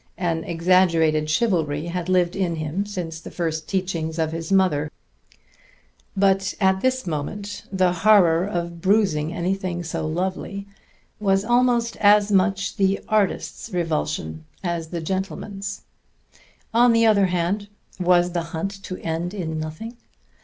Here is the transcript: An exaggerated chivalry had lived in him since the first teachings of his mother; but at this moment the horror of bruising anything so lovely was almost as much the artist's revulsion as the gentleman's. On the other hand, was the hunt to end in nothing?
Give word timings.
An 0.17 0.43
exaggerated 0.43 1.29
chivalry 1.29 1.85
had 1.85 2.09
lived 2.09 2.35
in 2.35 2.55
him 2.55 2.87
since 2.87 3.19
the 3.21 3.29
first 3.29 3.67
teachings 3.69 4.17
of 4.17 4.31
his 4.31 4.51
mother; 4.51 4.89
but 6.17 6.55
at 6.59 6.81
this 6.81 7.05
moment 7.05 7.65
the 7.71 7.93
horror 7.93 8.43
of 8.43 8.81
bruising 8.81 9.31
anything 9.31 9.83
so 9.83 10.07
lovely 10.07 10.65
was 11.19 11.45
almost 11.45 11.97
as 11.97 12.31
much 12.31 12.77
the 12.77 12.99
artist's 13.07 13.69
revulsion 13.69 14.43
as 14.63 14.87
the 14.87 15.01
gentleman's. 15.01 15.83
On 16.73 16.93
the 16.93 17.05
other 17.05 17.27
hand, 17.27 17.67
was 17.99 18.31
the 18.31 18.41
hunt 18.57 18.71
to 18.85 18.97
end 19.03 19.35
in 19.35 19.59
nothing? 19.59 19.97